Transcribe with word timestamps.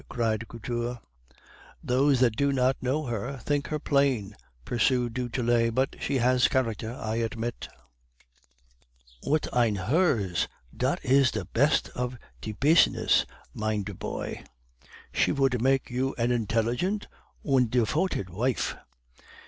cried 0.09 0.47
Couture. 0.47 0.97
"'Those 1.83 2.21
that 2.21 2.35
do 2.35 2.51
not 2.51 2.75
know 2.81 3.03
her 3.05 3.33
may 3.33 3.37
think 3.37 3.67
her 3.67 3.77
plain,' 3.77 4.35
pursued 4.65 5.13
du 5.13 5.29
Tillet, 5.29 5.75
'but 5.75 5.95
she 5.99 6.17
has 6.17 6.47
character, 6.47 6.91
I 6.95 7.17
admit.' 7.17 7.67
"'Und 9.21 9.47
ein 9.53 9.75
herz, 9.75 10.47
dot 10.75 11.05
is 11.05 11.29
the 11.29 11.45
pest 11.45 11.89
of 11.89 12.17
die 12.41 12.53
pizness, 12.59 13.25
mein 13.53 13.83
der 13.83 13.93
poy; 13.93 14.43
she 15.13 15.29
vould 15.29 15.61
make 15.61 15.91
you 15.91 16.15
an 16.17 16.31
indelligent 16.31 17.05
und 17.43 17.69
defoted 17.69 18.27
vife. 18.31 18.75